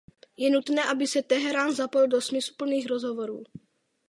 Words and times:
Je 0.37 0.49
nutné, 0.49 0.83
aby 0.83 1.07
se 1.07 1.21
Teherán 1.21 1.71
zapojil 1.75 2.07
do 2.07 2.21
smysluplných 2.21 2.87
rozhovorů. 2.87 3.43